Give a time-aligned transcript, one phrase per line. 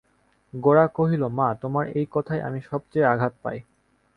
[0.53, 3.57] গোরা কহিল, মা, তোমার এই কথায় আমি সব চেয়ে আঘাত পাই।